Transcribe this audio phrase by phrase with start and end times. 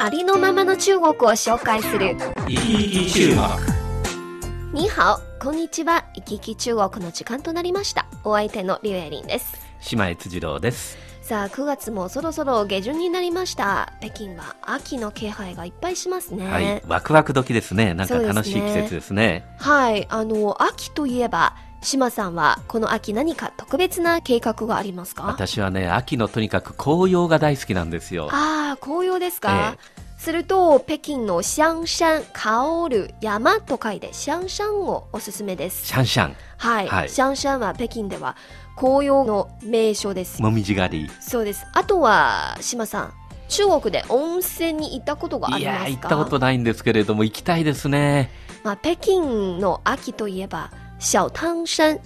[0.00, 2.16] ありのままの中国を紹介する。
[2.46, 3.28] 生き生き中
[4.72, 4.82] 国。
[4.82, 6.04] にハオこんにちは。
[6.14, 8.06] 行き来中国の時間となりました。
[8.22, 9.56] お相手のリュウエリンです。
[9.90, 10.96] 姉妹辻郎です。
[11.20, 13.92] さあ9月もそろそろ下旬になりました。
[14.00, 16.46] 北京は秋の気配がいっぱいしますね。
[16.46, 17.92] はいワクワク時ですね。
[17.94, 19.44] なんか楽しい季節ですね。
[19.58, 25.24] はいあの秋といえば島さんはこの秋何か特別な計画がありますか？
[25.24, 28.28] 私はね秋のとにかく紅葉が大好きなんですよ。
[28.32, 35.86] ああ紅葉ですか、えすると北京のシャンシャン香る山と書いてシャンシャンをおすすめです。
[35.86, 36.36] シャンシャン。
[36.56, 37.08] はい、はい。
[37.08, 38.36] シャンシャンは北京では
[38.76, 40.42] 紅葉の名所です。
[40.42, 41.10] もみじ狩り。
[41.20, 41.64] そうです。
[41.72, 43.12] あとは島さん
[43.48, 45.84] 中国で温泉に行ったことがあいりますか？
[45.84, 48.30] やー行ったことないんですけれども行きたいですね。
[48.64, 49.20] まあ、北京
[49.58, 51.98] の秋といえば小湯山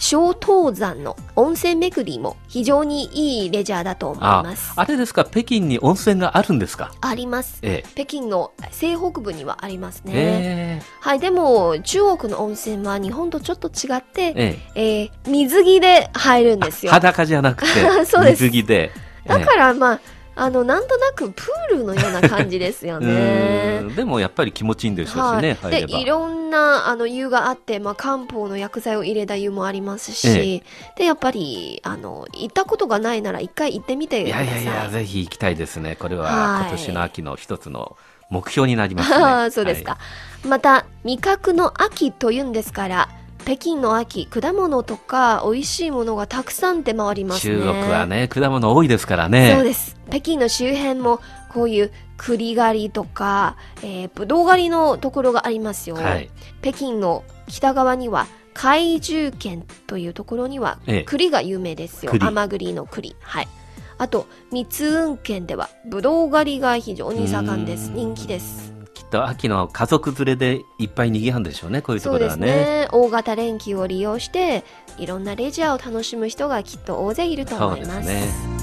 [0.00, 3.06] 小東山の温泉巡りも非常に
[3.42, 4.72] いいレジャーだと思いあます。
[4.76, 5.24] あれですか？
[5.24, 6.92] 北京に温泉があるんですか？
[7.00, 7.58] あります。
[7.62, 10.82] え北京の西北部にはありますえね、え。
[11.00, 14.58] はいでも中国の温泉は日本とちょっと違ってえ、え。
[14.76, 16.92] ええー水着で入るんですよ。
[16.92, 17.68] 裸じゃなくて
[18.06, 18.42] そうです。
[18.44, 18.92] 水着で。
[19.26, 20.00] だからまあ
[20.40, 30.62] あのなんとなくプールのような感じですよええねでもやっぱり気持ちいいんでしょうしね、はい、でいろんなあの湯があって、まあ、漢方の薬剤を入れた湯もありますし、え
[30.96, 34.46] でやっぱりあの行ったことがないなら一回行ってみていください。
[34.46, 35.96] やいやいやぜひ行きたいですね。
[35.96, 36.68] これははい。
[36.68, 37.96] 今年の秋の一つの
[38.30, 39.50] 目標になりますね。
[39.50, 39.98] そうですか、は
[40.44, 40.46] い。
[40.46, 43.08] また味覚の秋というんですから
[43.48, 47.56] 北京の秋果物とか美味しいものがたくさん出回りますね。
[47.56, 49.54] 中国はね果物多いですからね。
[49.54, 49.96] そうです。
[50.10, 51.22] 北京の周辺も
[51.54, 56.28] こういう栗狩りとか、えー、ぶどう狩りのところがありますよ、はい。
[56.60, 61.02] 北京の北側には海中県というところにはええ。
[61.04, 62.26] 栗が有名ですよ、栗。
[62.26, 63.16] 甘栗の栗。
[63.22, 63.48] はい。
[63.96, 67.90] あと密雲県ではぶどう狩りが非常に盛んです。
[67.94, 68.67] 人気です
[68.98, 71.82] きっと秋の家族連れでいっぱい賑わうんでしょうね。
[71.82, 72.62] こういうとそうですころはね。
[72.64, 74.64] ね大型連休を利用して
[74.96, 78.08] いろんなレジャーを楽しむ人がきっと大勢いると思います。
[78.08, 78.58] ですね。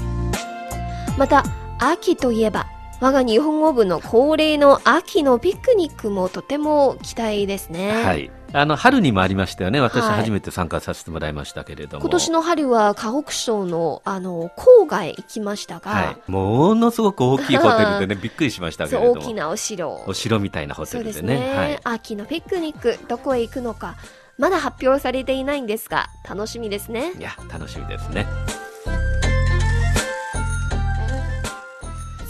[1.16, 1.42] また
[1.78, 2.66] 秋といえば
[3.00, 9.80] 我が日本語部の恒例の秋のピクニックもとても期待ですね、はいあの春にもありましたよね。
[9.80, 10.16] 私はい。
[10.20, 19.20] 初めて参加させてもらいましたけれども、今年の春は河北省のあの郊外へ行きましたが、はい、ものすごく大きいホテルでね びっくりしましたけれども。
[19.20, 20.04] 大きなお城。
[20.06, 21.38] お城みたいなホテルでね。
[21.38, 23.96] ね、はい、秋のピクニックどこへ行くのか
[24.38, 27.12] まだ発表されていないんですが楽しみですね。
[27.18, 28.26] いや楽しみですね。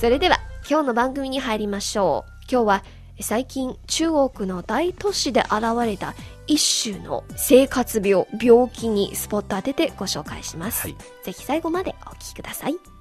[0.01, 0.39] それでは
[0.69, 2.33] 今日の番組に入りましょう。
[2.51, 2.85] 今日は
[3.21, 6.15] 最近中国の大都市で現れた
[6.47, 10.97] 一種の生活病病気にスポット当ててご紹介します、はい。
[11.25, 12.96] ぜひ最後までお聞きください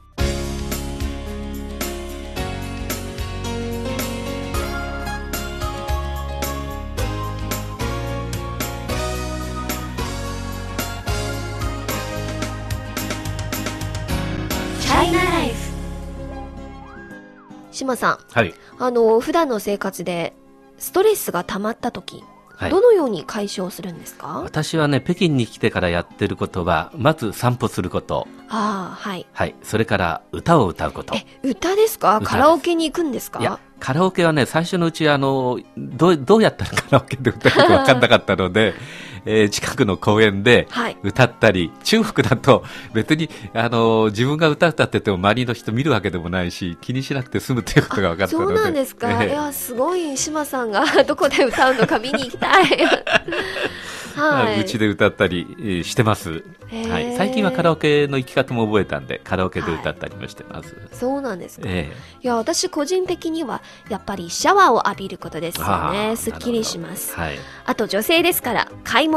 [17.75, 18.17] 島さん。
[18.33, 20.33] はい、あの普段の生活で
[20.77, 22.23] ストレスが溜まった時、
[22.55, 22.71] はい。
[22.71, 24.41] どのように解消するんですか？
[24.43, 28.27] 私はね北京に来てからやってることはまず散歩すること。
[28.47, 29.25] ああはい。
[29.33, 29.55] はい。
[29.63, 31.15] それから歌を歌うこと。
[31.15, 32.21] え歌ですか？
[32.23, 33.39] カラオケに行くんですか？
[33.39, 38.73] いやカラオケはね最初のうちあのどうどうやったらカラオケで歌うか分かんなかったので、
[39.25, 40.97] えー近くの公園ではい。
[41.03, 42.63] 歌ったり中国だと
[42.93, 48.55] 別にあの自分が歌歌ってても周りの人見るわけでもないし気にしなくて済むということが分かったので。
[48.55, 49.29] そうなんですか、ええ。
[49.29, 52.65] いやすごい島さんが どこで歌うのか見に行きたい。
[54.15, 54.61] はい。
[54.61, 56.43] うちで歌ったりえーしてます、
[56.89, 61.91] はい、最近はカラオケの行き方も覚えたんでカラオケで歌ったりもしてます、そうなんですか、え
[62.21, 66.15] いや私個人的にはやっぱりシャワーを浴びることですよね。
[66.15, 67.13] すっきりします。
[67.15, 67.37] はい。
[67.65, 69.14] あと女性ですから買い物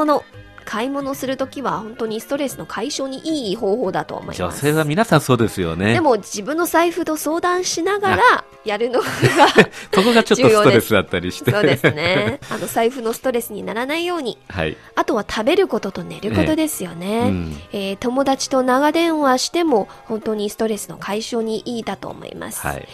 [0.69, 4.37] 買い物するときは本当にストレスの解消にいい方法だと思います。
[4.37, 5.95] 女性は皆さんそうですよね。
[5.95, 9.07] でも自分の財布と相談しながらやるのが
[9.95, 11.53] そこがちょっとストレスだったりして。
[11.53, 12.39] そうですね。
[12.51, 14.37] あの財布のストレスにならないように。
[14.51, 17.63] はい、あとは食べることと寝ることですよね、うん。
[17.73, 22.87] えー友達と長電話しても本当にストレスの解消にいいだと思います、はい。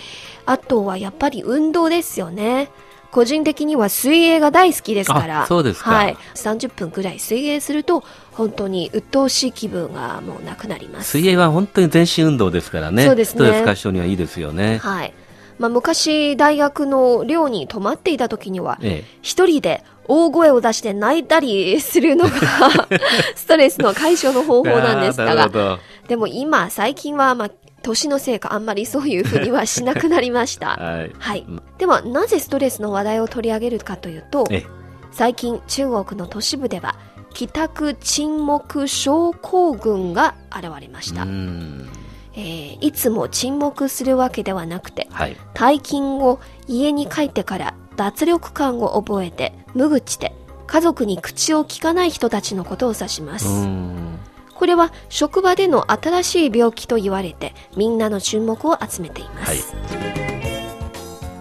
[0.46, 2.70] あとはやっぱり運動ですよね。
[3.14, 5.42] 個人的には水泳が大好きですから。
[5.44, 6.16] あそうですかはい。
[6.34, 8.02] 30分くらい水泳すると、
[8.32, 11.10] 本当に鬱陶しい気分がもうなくなります。
[11.10, 13.06] 水泳は本当に全身運動ですからね。
[13.06, 14.78] そうですねストレス解消にはいいですよね。
[14.78, 15.14] はい。
[15.60, 22.30] まあ、昔、大学の寮に泊まっていた時には、ええ一人で大声を出して泣いたりするのが
[23.36, 25.78] ストレスの解消の方法なんですが、ど。
[26.08, 27.50] でも今、最近は、まあ、
[27.84, 30.70] 年のせいかあんまりそういうふうにはしなくなりました。
[30.80, 31.12] はい。
[31.18, 31.62] はいうん。
[31.78, 34.66] では、なぜストレスの話題を取り上げるかというと、ええ
[35.12, 36.96] 最近中国の都市部では、
[37.34, 41.22] 帰宅沈黙症候群が現れました。
[41.22, 41.88] うん。
[42.34, 45.36] えーいつも沈黙するわけではなくて、はい。
[45.54, 50.34] 退勤後家に帰ってから脱力感を覚えて無口で
[50.66, 54.13] 家族に口を聞かない人たちのことを指します、うん。
[54.54, 59.74] これは職場での新しい病気と言われてみんなの注目を集めています、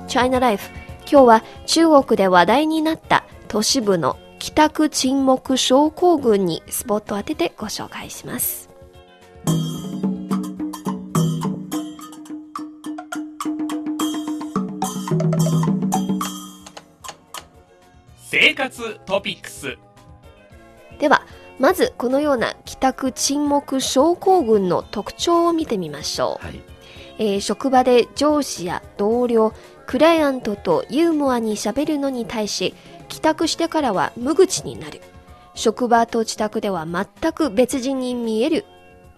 [0.08, 0.70] チャイナライフ
[1.10, 8.70] 今日は中国で話題になった都市部の帰宅沈黙症候群にスポットを当ててご紹介します。
[18.26, 19.78] 生活トピックス。
[21.00, 21.22] では
[21.60, 26.62] まずこのような帰宅沈黙症候群の特徴を見てみましょうはい。
[27.20, 29.54] えー職場で上司や同僚、
[29.86, 32.74] クライアントとユーモアに喋るのに対し、
[33.08, 35.02] 帰宅してからは無口になる。
[35.56, 38.66] 職場と自宅では全く別人に見える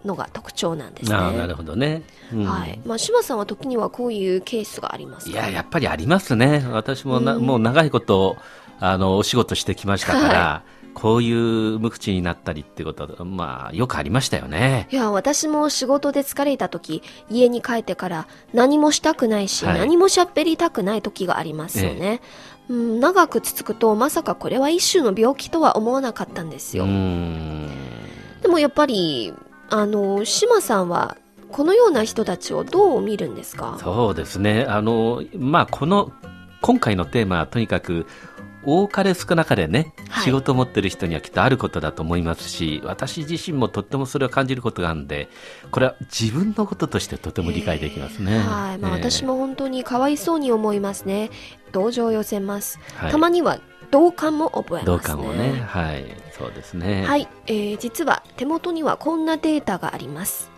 [0.03, 1.17] のが特徴なんですね。
[1.17, 2.03] なるほどね。
[2.33, 2.77] うんはい。
[2.85, 5.31] まあ、島さんは時にはこういうケースがありますか？
[5.31, 6.67] いや、やっぱりありますね。
[6.69, 8.35] 私もな、うんもう長いこと、
[8.81, 10.63] あの、お仕事してきましたから、
[10.95, 14.87] こういう無口になったりってことは、まあ、よくありましたよね。
[14.91, 22.21] いや、私も仕事で疲れた時、家に帰ってから何もしたくないし、はい何も喋りたくない時がありますよね。
[22.69, 26.85] うん、長く続くと、まさかこれは一種の病気とは思わなかったんですうよ。
[26.85, 27.69] ん。
[28.41, 29.33] でもやっぱり、
[29.69, 31.17] あの、島さんは、
[31.51, 33.77] このような人たちをどう見るんですか？
[33.79, 34.65] そうですね。
[34.67, 36.11] あの、まあ、この、
[36.61, 38.07] 今回のテーマはとにかく、
[38.65, 45.29] 多かれ少なかれね、はい仕事を持ってる人にはきっとあることだと思いますし、私自身もとってもそれを感じることがあるんで、
[45.69, 48.39] これは自分のこととしてとても理解できますね。
[48.39, 48.77] はい。
[48.79, 51.29] まあ、ええ私も本当にかわいそうに思いますね。
[51.71, 52.79] 同情を寄せます。
[52.95, 53.59] はいたまには
[53.91, 54.85] 同感も覚えますね。
[54.85, 56.05] 同感をね、はい、
[56.37, 57.05] そうですね。
[57.05, 60.49] はい、えー実は手元にはこんなデータがあります。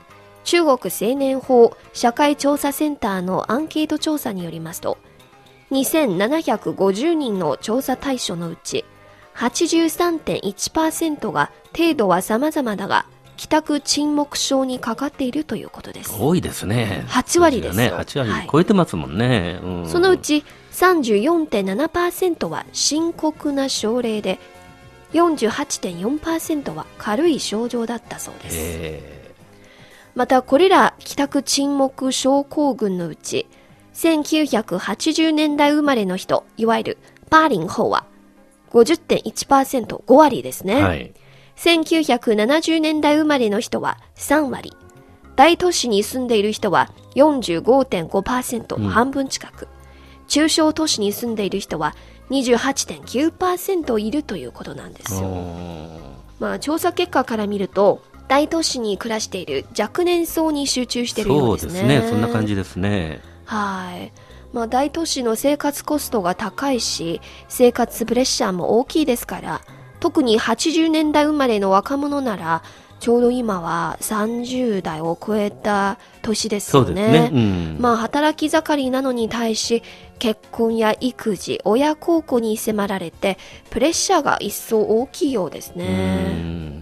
[0.43, 4.97] 中国青年法社会調査センターのアンケート調査によりますと、
[5.71, 8.85] 2750人の調査対象のうち、
[9.35, 13.05] 83.1%が程度は様々だが、
[13.35, 16.15] 帰宅沈黙症にかかっているということです。
[16.19, 17.05] 多いですね。
[17.09, 19.59] 8割ですよね、8割はい超えてますもんね。
[19.63, 24.39] うんそのうち34.7%は深刻な症例で、
[25.13, 28.55] 48.4%は軽い症状だったそうです。
[28.57, 29.17] え
[30.15, 33.45] またこれら帰宅沈黙症候群のうち
[33.97, 36.97] 1980年代生まれの人いわゆる
[37.31, 38.05] パーリン法は
[38.69, 40.77] 50.1%、5割ですね。
[40.77, 41.13] えはい。
[41.55, 44.73] 1970年代生まれの人は3割。
[45.35, 49.67] 大都市に住んでいる人は45.5%、うん半分近く。
[50.27, 51.95] 中小都市に住んでいる人は
[52.29, 55.27] 28.9%いるということなんですよ。
[56.39, 61.87] まあ、調査結果から見ると、大都市に暮らしている若年層に集中しているよそううでね。
[61.87, 62.11] ですすね。
[62.11, 63.21] そんな感じですね。
[63.45, 64.11] はい。
[64.53, 69.61] まあ、大都市の生活コストが高いし、生活プレッシャーも大きいですから、
[69.99, 72.63] 特に80年代生まれの若者なら、
[72.99, 77.29] ちょうど今は30代を超えた年ですそよね。
[77.29, 77.31] ね。
[77.31, 77.77] うん。
[77.79, 79.83] まあ、働き盛りなのに対し、
[80.19, 83.37] 結婚や育児、親孝行に迫られて、
[83.69, 86.76] プレッシャーが一層大きいようですうね。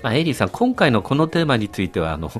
[0.00, 2.30] んまあ、エイリーさん、今回のこのテーマについては、あの、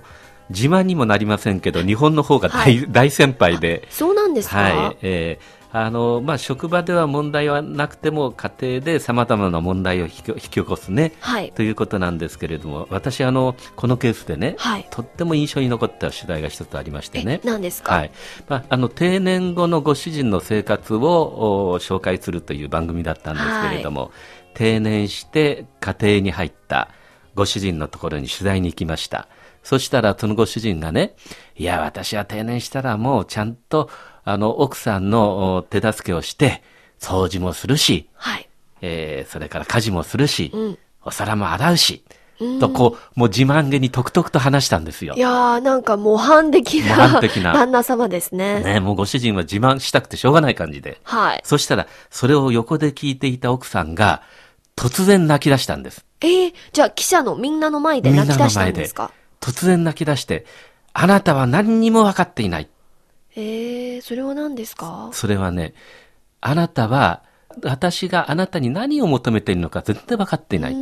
[0.51, 11.53] 自慢にもなりませんけど、日本の方が大,、は大先輩で、そうなんですか、はい、えーあの、まあ、職場では問題はなくても、家庭で様々な問題を引き引き起こすね、はい。
[11.53, 14.89] ということなんですけれども、私、あの、このケースでね、はい。
[14.91, 17.41] とっても印象に残った取材が一つありましてえね、。
[17.45, 17.95] 何ですか？
[17.95, 18.11] はい。
[18.49, 24.11] まあ、あの、定年後のご主人の生活をお紹介するという番組だったんですけれども、
[24.55, 26.89] 定年して家庭に入った
[27.35, 29.29] ご主人のところに取材に行きました。
[29.63, 31.15] そしたら、そのご主人がね、
[31.57, 33.91] いや、私は定年したらもうちゃんと、
[34.25, 36.63] あの、奥さんのお手助けをして、
[36.99, 38.49] 掃除もするし、はい。
[38.83, 40.79] えーそれから家事もするし、うん。
[41.03, 42.05] お皿も洗うし、
[42.59, 45.21] とこう、もう自慢げにとくとくと話したんですよい。
[45.21, 48.61] やー、なんか模範的模な範的な旦那様ですね。
[48.61, 51.01] ね、もうご主人は自慢したくてしょうがない感じで。
[51.05, 51.41] はい。
[51.45, 54.23] そしたら、それを横で聞いていた奥さんが、
[54.77, 56.07] 突然泣き出したんです。
[56.23, 59.13] えー、じゃあ記者のみんなの前で泣き出したんですか？
[59.41, 60.45] 突然泣き出して、
[60.93, 62.69] あなたは何にも分かっていない。
[63.37, 65.11] えー、それは何ですか？
[65.13, 65.75] それはね、
[66.41, 67.23] あなたは、
[67.63, 70.77] 私があなたに何を求めているのか全然分かっていない。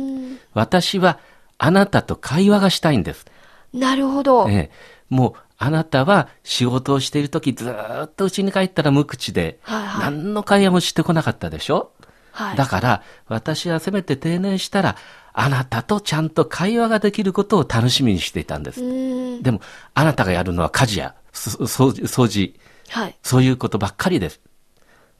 [0.53, 1.19] 私は、
[1.57, 3.25] あなたと会話がしたいんです。
[3.73, 4.47] なるほど。
[4.49, 4.71] ええ、
[5.09, 11.91] もう、あなたは仕事をしているときずーっと家に帰ったら無口で、はいはい何の会話もしてこなかったでしょ？
[12.31, 12.57] はい。
[12.57, 14.95] だから、私はせめて定年したら、
[15.41, 18.81] あなたとちゃんと会話ができることを楽しみにしていたんです。
[19.41, 19.61] でも、
[19.93, 22.53] あなたがやるのは家事や、そ掃除、掃除、
[22.89, 23.15] はい。
[23.23, 24.41] そういうことばっかりです。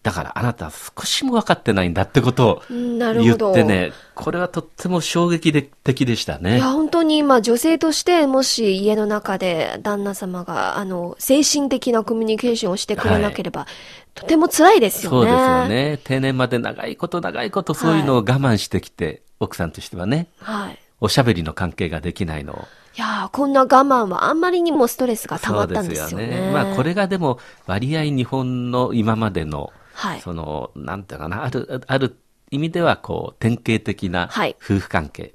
[0.04, 6.66] だから、あなたは少しも分かってないんだってことを言ってね、これはとっても衝撃的でしたねいや、。
[6.66, 13.68] 本当に、まあ、女性として、もし家の中で旦那様が、あの、精神的なコミュニケーションをしてくれなければ、
[14.16, 15.18] とても辛いですよね。
[15.18, 15.68] そうですよ。
[15.70, 16.00] ね。
[16.04, 20.80] 定年まで長いこと長いことそういうのを我慢してきて、奥さんとしてはね、はい。
[21.02, 22.68] おしゃべりの関係ができないのを。
[22.98, 26.52] いやーこんな我慢はあんまりにもストレスが溜まったんですよね。
[26.52, 30.22] まあこれがでも割合日本の今までの、はい。
[30.22, 32.18] その、なんていうかな、ある、ある
[32.52, 35.34] 意味ではこう、典型的なはい夫婦関係。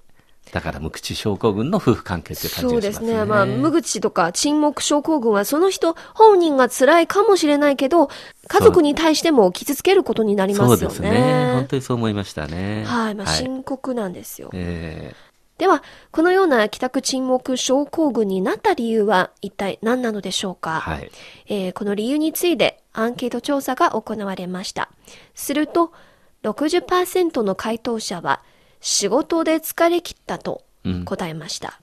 [0.55, 3.07] だから無口症候群の夫婦関係っていう感じそうがしますね。
[3.09, 3.25] ですね。
[3.25, 8.09] まあ、無口とか沈黙症候群はその人本人が辛いかもしれないけど、
[8.47, 10.77] 家族に対しても傷つけることになりますよね。
[10.77, 11.53] そうですね。
[11.55, 12.85] 本当にそう思いましたね。
[12.87, 13.17] はい。
[13.17, 14.51] まあ、深刻なんですよ。
[14.55, 15.13] え
[15.59, 15.83] では、
[16.13, 21.11] このような帰宅沈黙症候群になった理由は一体何なのでしょうーか、はい。
[21.49, 24.89] えーこの理由についてアンケート調査が行われました。
[25.35, 25.93] すると、
[26.45, 28.41] 60%の回答者は
[28.85, 31.81] 仕事で疲れ切ったとうん答えました。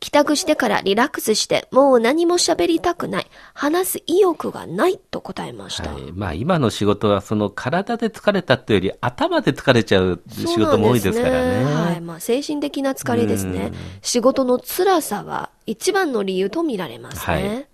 [0.00, 5.92] 帰宅してからリラックスしてもう何も喋りたくない、話す意欲がないと答えました。
[5.92, 6.12] はい。
[6.12, 11.64] まあ今の仕事はその体で疲れたっていうより頭で疲れちゃう仕事も多いですからね。
[11.64, 12.00] はい。
[12.00, 13.74] まあ、精神的な疲れですねうん。
[14.00, 17.48] 仕事の辛さは一番の理由と見られますね。
[17.48, 17.66] はい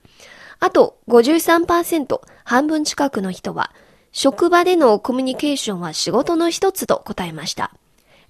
[0.58, 3.74] あと、53%、半分近くの人は、
[4.10, 7.72] 職場でのコミュニケーションは仕事の一つと答えました。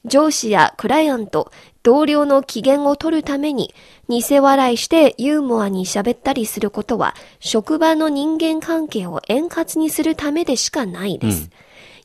[0.07, 1.51] 上司やクライアント、
[1.83, 3.75] 同僚の機嫌を取るために、
[4.09, 11.51] 偽笑いしてユーモアに喋ったりすることは、職場の人間関係を円滑にするためでしかないです。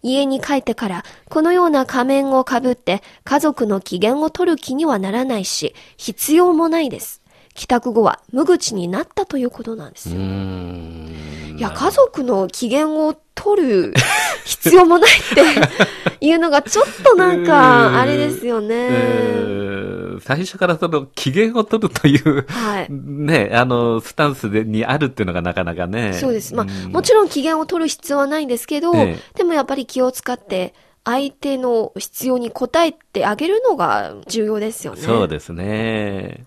[0.03, 7.20] 家に帰ってから、このような仮面をかぶって、家族の機嫌を取る気にはならないし、必要もないです。
[7.61, 10.15] 帰宅後は無口になったということなんですよ。
[10.15, 11.55] ん。
[11.59, 13.93] いや、家族の機嫌を取る
[14.45, 15.13] 必要もないっ
[16.19, 18.75] て いうのがちょっとなんか、あれですよえね。
[18.89, 22.87] ー最初からその機嫌を取るという、はい。
[22.89, 26.13] ね、あの、スタンスでにあるっていうのがなかなかね。
[26.13, 26.55] そうです。
[26.55, 35.01] まあ、んもちろん機嫌を取る必要はないんですけど、ええでもやっぱり気を使って、相手の必要に応えてあげるのが重要ですよね。
[35.01, 36.45] そうですね。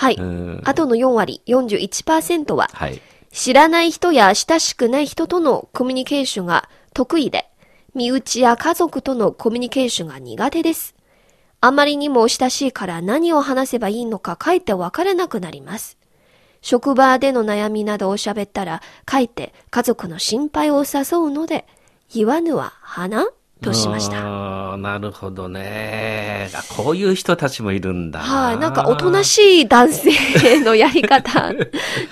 [0.00, 0.14] はい。
[0.14, 3.02] うんあとの4割、41%は、はい。
[3.30, 7.50] 知らない人や親しくない人とのコミュニケーションが得意で、
[7.94, 10.94] 身内や家族とのコミュニケーションが苦手です。
[11.60, 15.98] あまりにも親しいから何を話せばいいのかかえってわからなくなります。
[16.62, 21.66] 職場での悩みなどを喋ったら、かえって家族の心配を誘うので、
[22.14, 23.28] 言わぬは花
[23.60, 24.76] としました。
[24.76, 26.50] なるほどね。
[26.54, 28.20] あこういう人たちもいるんだ。
[28.20, 31.52] はい、なんかおとなしい男性のやり方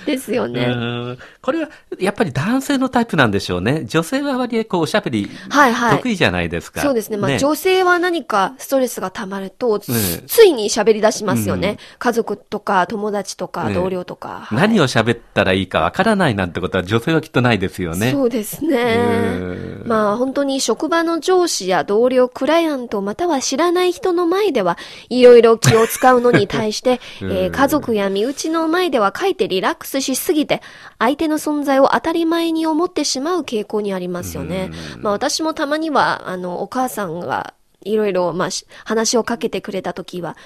[0.05, 0.65] ですよね。
[0.69, 3.85] うんこれは、やっぱり男性のタイプなんでしょうね。
[3.85, 6.81] 女性は割合こう、おしゃべり、はいはい得意じゃないですか。
[6.81, 7.17] そうですね。
[7.17, 11.69] まあ、女性は何かストレスが溜まると、つええついに喋り出しますよね。
[11.69, 14.41] うん家族とか友達とかええ同僚とか。
[14.43, 18.11] はい何を喋ったらいいかわからないなんてことは女性はきっとないですよね。
[18.11, 19.87] そうですねうん。
[19.87, 24.77] まあ本当に職場の上司や同僚、クライアントまたは知らない人の前では
[25.09, 30.61] いろいろ気を使うのに対して、 うんえー家族や身内の前ではかえってリラックスしすぎて
[30.97, 34.71] 相手の存在を当たり前に思ってしまう傾向にありますよね。
[34.99, 37.53] まあ私もたまにはあのお母さんが
[37.83, 40.37] いろいろまあし話をかけてくれた時は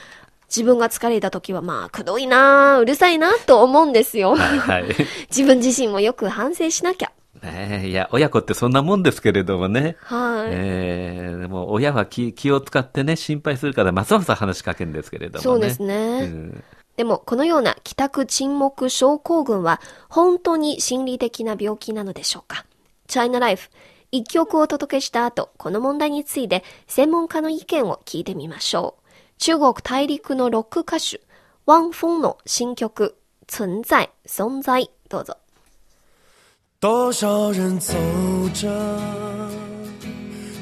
[0.49, 4.35] 自分が疲れた時はまあくどいなうるさいなと思うんですよ。
[4.35, 4.85] はいはい。
[5.29, 7.11] 自分自身もよく反省しなきゃ。
[7.41, 9.97] ねえいや、親子ってそんなもんですけれどもね。
[10.01, 10.49] はい。
[10.51, 15.41] ええでも親は気気を使ってね、心配するから、ますます話しかけるんですけれどもね。
[15.43, 16.23] そうですね。
[16.23, 16.63] うん
[16.95, 22.67] でも、このような帰宅沈黙症候群は本当に心理的な病気なのでしょうか？
[23.07, 23.71] チャイナライフ、
[24.11, 29.09] 一曲をお届けした後、この問題について専門家の意見を聞いてみましょう。
[29.39, 31.19] 中国大陸のロック歌手、
[31.65, 35.37] ワン・フォンの新曲、存在、存在、どうぞ。
[36.83, 37.93] 多少人走
[38.53, 38.69] 着，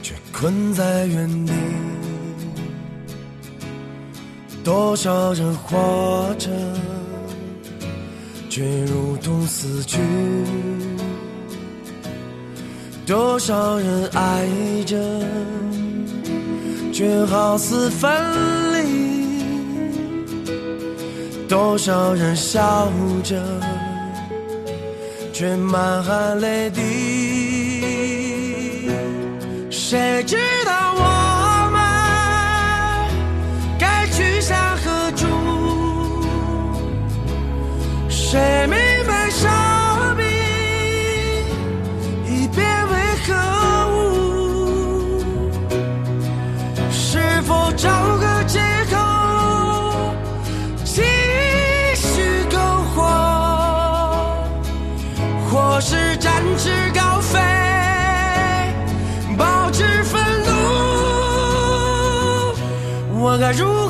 [0.03, 1.51] 却困在原地；
[4.63, 6.51] 多少人活着，
[8.51, 9.97] 却如同死去；
[13.07, 14.47] 多少人爱
[14.85, 14.95] 着，
[16.93, 18.11] 却好似分
[18.73, 19.43] 离；
[21.49, 22.87] 多少人笑
[23.23, 23.41] 着。
[25.41, 26.81] 却满含泪滴。
[29.71, 31.01] 谁知道我
[31.71, 31.81] 们
[33.79, 35.25] 该去向何处？
[38.07, 38.77] 谁明
[63.59, 63.80] 我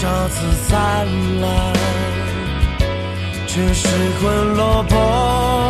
[0.00, 1.08] 少次灿
[1.40, 1.72] 烂，
[3.48, 3.88] 却失
[4.22, 5.67] 魂落魄。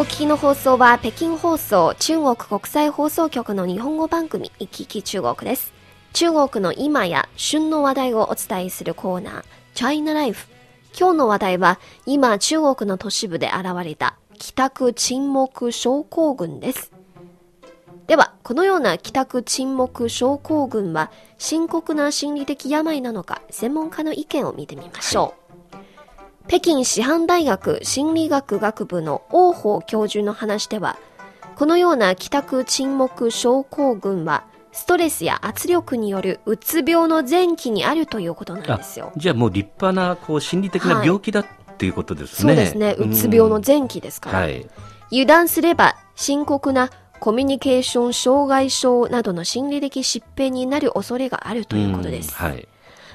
[0.00, 5.74] お聞きの放送は北京放送中国国際放送局の日本語番組行き来中国です。
[6.14, 10.48] 中国の今や旬の話題をお伝えするコーナー、China Life。
[10.98, 16.92] 今日の話題は今中国の都市部で現れた帰宅沈黙症候群です。
[18.06, 25.39] では、このような帰宅沈黙症候群は深刻な心理的病なのか、専門家の意見を見てみましょう。
[26.46, 30.98] 北京師範大学心理学学部の王鵬教授の話では、
[31.56, 39.12] このような帰宅沈黙症候群は、ストレスや圧力によるうつ病の前期にあるということなんですよ。
[39.16, 42.54] じゃあもう立派なこう心理的な病気だっていうことですね。
[42.54, 42.94] そうですね。
[42.98, 44.38] うつ病の前期ですから。
[44.40, 44.66] はい。
[45.10, 52.34] 油断すれば深刻なコミュニケーション障害症などの心理的疾病になる恐れがあるということです。
[52.40, 52.68] うんはい。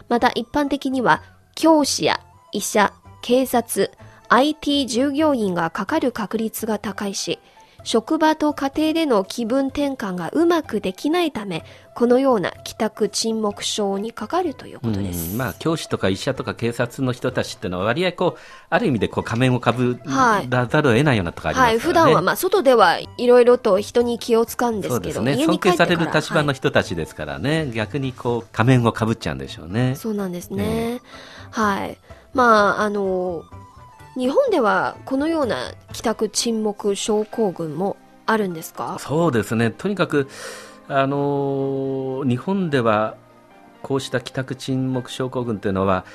[0.10, 1.24] また一般的には
[1.56, 2.20] 教師や
[2.52, 2.94] 医者、
[3.26, 3.90] 警察、
[4.30, 7.40] IT 従業員がかかる確率が高いし、
[7.84, 11.64] 職場と家庭での気分転換がうまくできないため、
[11.96, 15.32] このような帰宅沈黙症にかかるということです。
[15.32, 20.00] うんまあ、教師とか医者とか警察の人たちっていうのは割合こう、ある意味でこう仮面をかぶ
[20.48, 21.70] らざるを得ないようなとこありますからね。
[21.72, 25.34] はい、普段はまあ外ではいろいろと人に気を使うんですけど、ね。
[25.34, 29.96] 家尊敬される立場の人たちですからね、逆にこう仮面をかぶっちゃうんでしょうね。
[29.96, 31.02] そうなんですね。
[31.50, 31.98] はい。
[32.36, 33.46] まあ、あの、
[34.18, 38.98] 日本ではこのような帰宅沈黙症候群もあるんですか？
[39.00, 39.72] そうですね。
[39.72, 40.28] とにかく、
[40.88, 43.16] あの日本では
[43.82, 46.06] こうした帰宅沈黙症候群というのは、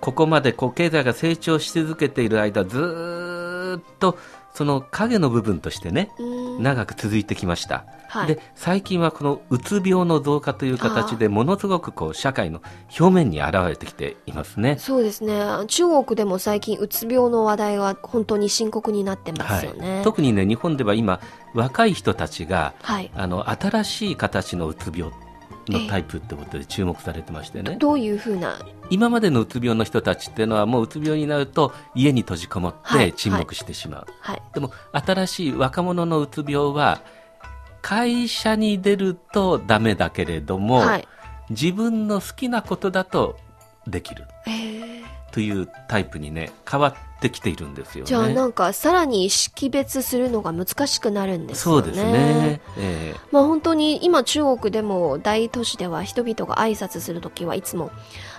[0.00, 4.18] ここまでこう経済が成長し続けている間、ずっと
[4.58, 6.10] その影の部分としてね、
[6.58, 7.84] 長く続いてきました。
[8.08, 12.62] はいで最近はこのうつ病の増加という形でものすごくこう社会の
[12.98, 14.76] 表面に現れてきていますね。
[14.78, 15.38] そうですね。
[15.66, 19.96] 中国でも最近うつ病の話題は本当に深刻になってますよね。
[19.96, 21.20] はい、特にね日本では今
[21.54, 23.10] 若い人たちがはい。
[23.14, 25.12] あの新しい形のうつ病
[25.72, 27.76] のタイプってことで注目されてましてね。
[27.78, 28.58] どういうふうな、
[28.90, 34.42] 今までのうつ病の人たちっていうのはもううつ病になると家に閉じこもっはいて沈黙してしまう、はい。
[34.54, 37.02] でも新しい若者のうつ病は
[37.82, 41.08] 会社に出るとダメだけれども、はい。
[41.50, 43.38] 自分の好きなことだと
[43.86, 44.24] できる。
[44.46, 45.04] えー。
[45.30, 48.08] というタイプにね変わっってきているんですよね。
[48.08, 51.82] じゃあなんかさらに識別するのが難しくなるんですよね。
[51.82, 52.60] そうですね。
[52.78, 57.90] ええまあ本当に今中国でも大都市では人々が挨拶するときはいつも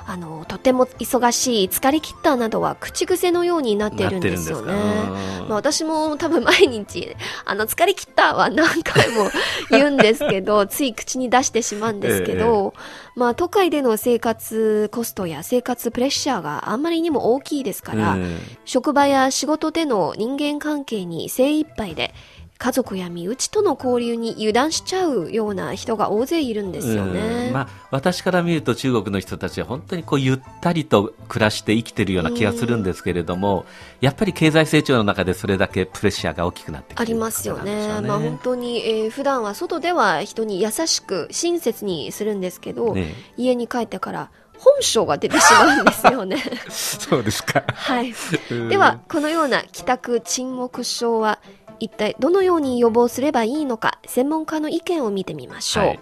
[0.10, 4.74] あのとても忙しい疲れ切ったなどは口癖のようになっているんですよね。
[4.74, 9.30] まあ、私も多分毎日あの疲れ切ったは何回も
[9.70, 12.74] 言うんですけど つい口に出してしまうんですけど、
[13.16, 18.40] まあ都会での生活コストや生活プレッシャーがあんまりにも大きいですから、え。
[18.66, 22.16] 職場や仕事での人間関係に精一杯で
[22.60, 27.48] 家族や身内との交流に油断しちゃうような人が大勢いるんですよね。
[27.48, 33.66] うんまあ、私から見ると中国の人たちは本当にこうゆったりと暮らして生きてるような気がするんですけれども、
[34.02, 37.88] やっぱり経済成長の中でそれだけプレッシャーが大きくなってきてあるりますよね。
[38.02, 46.38] まあ本当に、えー普段は外では人に優しく親切にするんですけど、ね家に帰ってから本性が出てしまうんですよね。
[46.70, 47.64] そうですか。
[47.74, 48.14] はい。
[48.52, 51.40] うんでは、このような帰宅沈黙症は
[51.80, 55.86] 一体どのように予防すればいいのか、専門家の意見を見てみましょう。
[55.86, 56.00] はい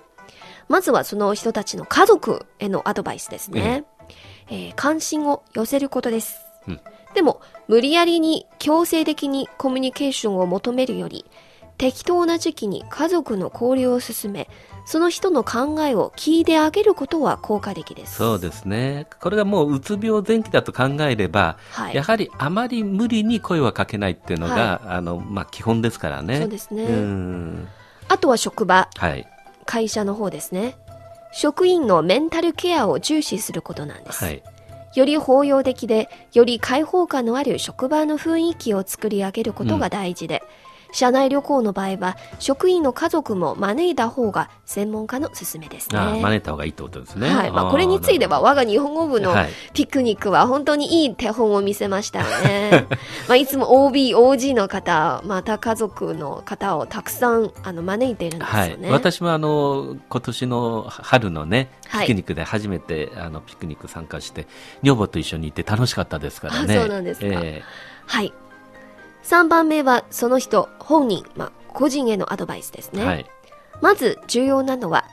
[0.69, 3.85] まずはその人たちの家族へのアドバイスですね。
[4.49, 6.41] えー関心を寄せることです。
[6.67, 6.79] うん
[7.13, 11.25] でも、無理やりに強制的にコミュニケーションを求めるより、
[11.77, 14.49] 適当な時期に家族の交流を進め、
[14.85, 18.15] その人の考えを聞いてあげることは効果的です。
[18.15, 19.05] そうですね。
[19.19, 26.39] これがもううつ病前期だと考えれば、はいやはりあまり無理に声はかけないっていうのが、あの、まあ、基本ですからね。
[26.39, 27.67] そうですねうん。
[28.07, 29.27] あとは職場、はい。
[29.65, 30.75] 会社の方ですね。
[31.31, 34.23] 職員のメンタルケアを重視することなんです。
[34.23, 34.41] はい。
[34.95, 40.41] より包容的で、より開放感のある職場の雰囲気を作り上げることが大事で、
[40.91, 45.97] 社内旅行の場合は、職員の家族も招いた方が専門家の勧めですね。
[45.97, 47.29] ああ、真似た方がいいってことですね。
[47.29, 47.51] はい。
[47.51, 52.87] まあ、ーこれについては、我が日本語部のはいピクニックは本当にいい手本を見せましたよね。
[53.27, 58.91] まあ、いつも OB、OG の方、また家族の方をたくさんあの招いているんですはい、よね。
[58.91, 64.47] 私もあの今年の春のねはいピクニックで初めて、あのピクニック参加して
[64.81, 67.61] 女房と一緒に行って楽しかったですからねあそうなんですかえ
[68.05, 68.33] はい。
[69.27, 73.03] 3番目は、その人本人、まあ、個人へのアドバイスですね。
[73.03, 73.25] えはい
[73.79, 75.05] まず重要なのは、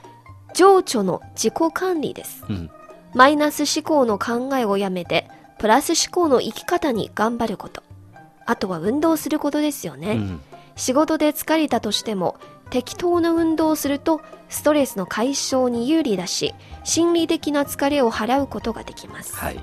[0.55, 2.44] 情緒の自己管理です。
[2.48, 2.70] うん
[3.12, 7.83] マイナス思考の考えをやめて、プラス思考の生き方に頑張ること。
[8.46, 10.12] あとは運動することですよね。
[10.12, 10.40] うん
[10.77, 12.37] 仕事で疲れたとしても、
[12.70, 19.37] 適当な運動をすると、ストレスの解消に有利だし、心理的な疲れを払うことができます。
[19.37, 19.61] はい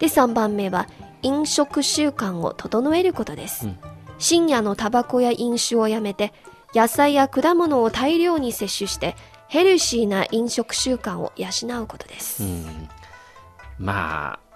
[0.00, 0.88] で、3番目は、
[1.22, 3.66] 飲食習慣を整えることです。
[3.66, 3.78] うん。
[4.18, 6.32] 深夜のタバコや飲酒をやめて、
[6.74, 9.16] 野菜や果物を大量に摂取して、
[9.48, 12.44] ヘルシーな飲食習慣を養うことです。
[12.44, 12.88] うん。
[13.78, 14.50] まあ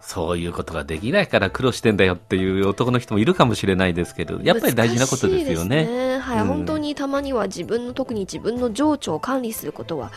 [0.00, 5.84] そういうことができないから苦労してんだよっていう男の人もいるかもしれないですけどやっぱり大事なことですよね。
[5.84, 6.46] 難しいですはい、うん。
[6.46, 10.12] 本当にたまには自分の特に自分の情緒を管理することは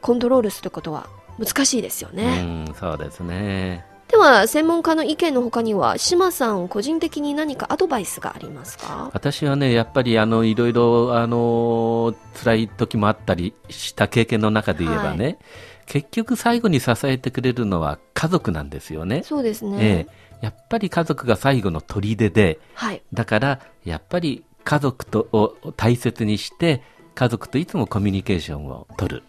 [0.00, 1.08] コントロールすることは
[1.40, 9.10] 難しいですよね、うんそうですねでは専門家の意見の他には島さん個人的に何かアドバイスがありますか？
[9.14, 15.38] 私はねやっぱりあのいろいろあの辛い時もあったりした経験の中で言えばね、
[15.86, 19.22] 結局最後に支えてくれるのは家族なんですよね。
[19.24, 20.06] そうですね、え
[20.40, 20.44] え。
[20.44, 23.02] やっぱり家族が最後の砦で、はい。
[23.14, 26.82] だからやっぱり家族とを大切にして、
[27.14, 29.22] 家族といつもコミュニケーションを取る。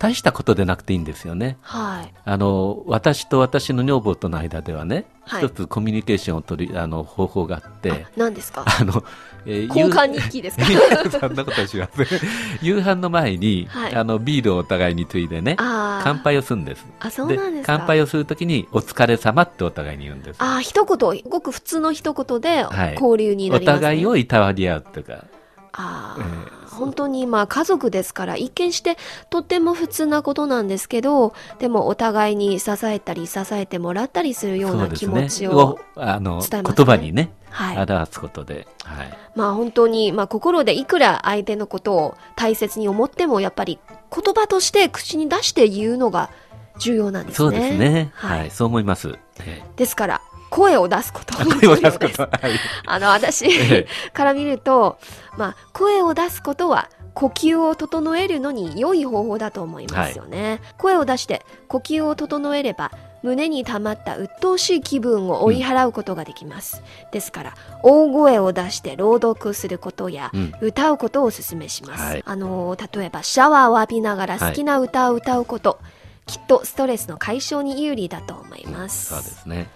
[0.00, 1.58] 大したことでなくていいんですよね。
[1.60, 8.64] はいあの、私と私の女房との間ではね、はい一つコミュニケーションを取る、あの、方法があって、あ何ですか？
[8.66, 9.04] あの、
[9.44, 10.64] えー交換日記ですか？
[11.04, 12.06] 夕そんなことはしません。
[12.66, 16.86] 夕飯の前に、はいあの、ビールをお互いについでね、乾杯をするんです。
[16.98, 20.36] あそうなんですか乾杯をするときに、お疲れ様ってお互いに言うんです。
[20.42, 25.24] ああ一言ごく普通の一言ではい交流になおります、ね互いをいたわり合うとか。
[25.72, 26.22] あえ
[26.64, 28.96] あ、本当にまあ家族ですから一見して
[29.28, 38.66] とっても普通なことなんですけどでもお互いに支えたり支えてもらったりするような気持ちを、をあの、伝えますね言葉にね、はい表すことで。
[38.84, 39.10] はい。
[39.34, 43.78] まあ本当に、まあ心でいくら相手のことを大切に思ってもやっぱり
[44.14, 46.30] 言葉として口に出して言うのが
[46.78, 47.36] 重要なんですね。
[47.36, 48.10] そうですね。
[48.14, 48.38] はい。
[48.40, 48.50] はい。
[48.50, 49.18] そう思います。
[49.44, 52.28] えですから声を出すことえ声を出すこと。
[52.86, 54.98] あの私、えから見ると、
[55.36, 60.60] まあ、声を出すことは呼吸を整えるのに良い方法だと思いますよね。
[60.76, 62.90] 声を出して呼吸を整えれば
[63.22, 66.82] 胸に溜まった鬱陶しい気分を追い払うことができます。
[67.12, 72.02] ですから、大声を出して朗読することや、うん歌うことをお勧めします。
[72.04, 75.78] はいあの、例えばシャワーを浴びながら好きな歌を歌うこと、
[76.26, 79.14] きっとストレスの解消に有利だと思います。
[79.14, 79.68] そうですね。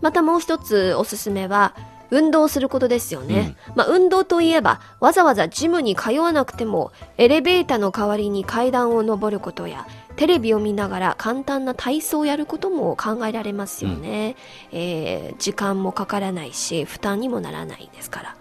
[0.00, 1.74] またもう一つおすすめは、
[2.10, 3.54] 運動することですよね。
[3.74, 14.36] まあ、運動といえば、わざわざジムに通わなくても、エレベーターの代わりに階段を上ることや、テレビを見ながら簡単な体操をやることも考えられますよね。
[14.72, 18.36] えー時間もかからないし、負担にもならないですから。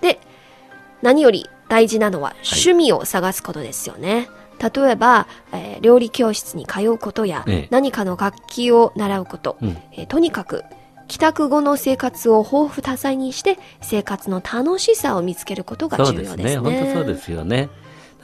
[0.00, 0.20] で、
[1.02, 4.28] 何より大事なのは趣味を探すことですよね。
[4.58, 10.64] 例えば、えー料理教室に通うことや、ええ何かの楽器を習うこと、うんえーとにかく
[11.06, 16.50] 帰宅後の生活を豊富多彩にして生活の楽しさを見つけることがそうです重要ですね。
[16.54, 16.56] ね。
[16.58, 17.68] 本当そうですよね。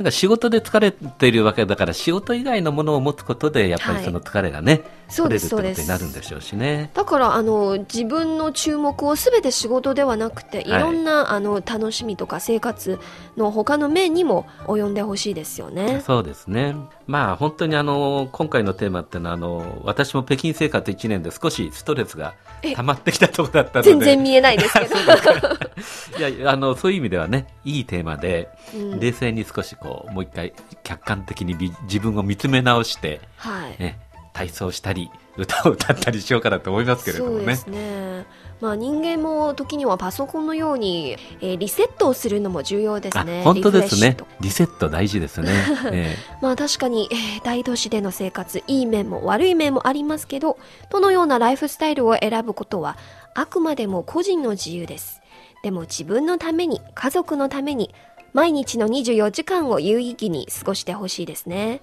[0.01, 6.91] なんか仕事で疲れているわけだから仕事以外のものを持つことでやっぱりその疲れがね、そう取れるってことになるんでしょうしね。
[6.95, 12.99] だからあの自分の注目をすべて仕事ではなくていろんな、あの楽しみとか生活
[13.37, 16.03] の他の面にも及んでほしいですよね。
[16.07, 16.75] そうですね。
[17.11, 24.95] まあ本当にあの今回のテーマっていうのはあの私も北京生活1年で少しストレスがえ溜まってきたところだったので、全然見えないですけど。
[26.31, 30.53] いやあのそういう意味ではねいいテーマで、うん冷静に少しこうもう一回
[30.85, 33.83] 客観的にび自分を見つめ直して、はい。
[33.83, 33.99] ね、
[34.33, 37.67] 体操したり歌を歌ったりしようかなと思いますけれどもねそうです。
[37.67, 38.27] ね。
[38.61, 43.43] まあ人間も時にはパソコンのように、えーリセットをするのも重要ですあね。
[43.43, 45.51] 本当ですねリセット大事ですね。
[45.93, 50.59] えまあ確かに、えー大都市での生活、いい面も悪い面もありますけど、
[50.91, 52.97] どのようなライフスタイルを選ぶことは、
[53.35, 55.21] あくまでも個人の自由です。
[55.63, 57.95] でも自分のために、家族のために、
[58.33, 61.81] 毎日の24時間を有意義に過ごしてほしいですね。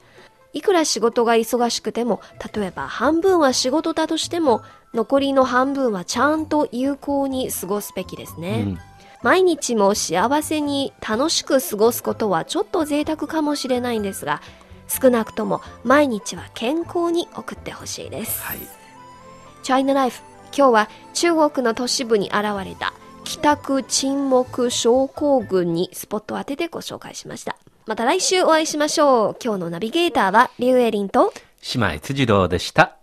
[0.53, 2.21] いくら仕事が忙しくても、
[2.53, 4.63] 例えば半分は仕事だとしても、
[4.97, 8.63] 残りの半分はちゃんと有効に過ごすべきですえね。
[8.67, 8.79] うん。
[9.21, 14.41] 毎日も幸せに楽しく過ごすことはちょっと贅沢かもしれないんですが
[14.87, 18.57] 少なくとも毎日は健康に送ってほしいです、はい。
[19.63, 20.21] チャイナライフ
[20.55, 27.57] 今日は中国の都市部に現れた帰宅沈黙症候群にスポットを当ててご紹介しました。
[27.85, 29.35] また来週お会いしましょう。
[29.43, 31.33] 今日のナビゲーターはリュウエリンと
[31.75, 32.96] 姉妹辻郎でした。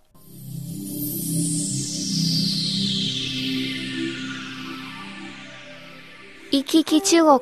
[6.55, 7.40] 行き来中国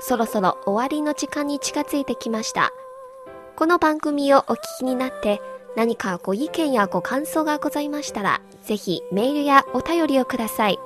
[0.00, 2.72] そろそろ終わりの時間に近づいてきました。
[3.54, 5.40] この番組をお聞きになって
[5.76, 10.80] 何かご意見やご感想がございましたらぜひメールやお便りをください。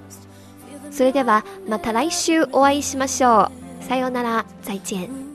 [0.90, 3.84] それではまた来週お会いしましょう。
[3.84, 5.31] さようなら、再见。